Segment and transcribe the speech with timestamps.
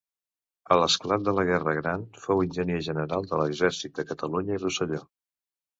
[0.75, 5.07] A l'esclat de la Guerra Gran, fou enginyer general de l'exèrcit de Catalunya i Rosselló.